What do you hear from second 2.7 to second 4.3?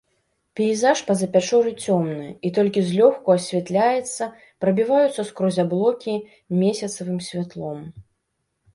злёгку асвятляецца